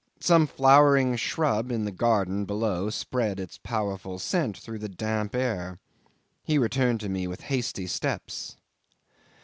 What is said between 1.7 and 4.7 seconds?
in the garden below spread its powerful scent